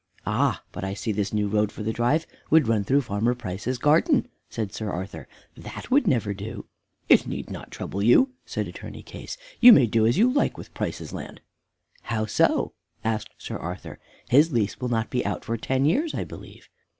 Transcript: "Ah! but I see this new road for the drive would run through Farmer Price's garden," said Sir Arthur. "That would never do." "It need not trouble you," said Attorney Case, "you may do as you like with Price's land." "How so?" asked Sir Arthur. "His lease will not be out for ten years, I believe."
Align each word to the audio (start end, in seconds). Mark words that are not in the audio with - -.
"Ah! 0.25 0.63
but 0.71 0.83
I 0.83 0.95
see 0.95 1.11
this 1.11 1.31
new 1.31 1.47
road 1.47 1.71
for 1.71 1.83
the 1.83 1.93
drive 1.93 2.25
would 2.49 2.67
run 2.67 2.83
through 2.83 3.03
Farmer 3.03 3.35
Price's 3.35 3.77
garden," 3.77 4.29
said 4.49 4.73
Sir 4.73 4.89
Arthur. 4.89 5.27
"That 5.55 5.91
would 5.91 6.07
never 6.07 6.33
do." 6.33 6.65
"It 7.07 7.27
need 7.27 7.51
not 7.51 7.69
trouble 7.69 8.01
you," 8.01 8.31
said 8.43 8.67
Attorney 8.67 9.03
Case, 9.03 9.37
"you 9.59 9.71
may 9.71 9.85
do 9.85 10.07
as 10.07 10.17
you 10.17 10.31
like 10.33 10.57
with 10.57 10.73
Price's 10.73 11.13
land." 11.13 11.39
"How 12.01 12.25
so?" 12.25 12.73
asked 13.03 13.29
Sir 13.37 13.57
Arthur. 13.59 13.99
"His 14.27 14.51
lease 14.51 14.81
will 14.81 14.89
not 14.89 15.11
be 15.11 15.23
out 15.23 15.45
for 15.45 15.55
ten 15.55 15.85
years, 15.85 16.15
I 16.15 16.23
believe." 16.23 16.67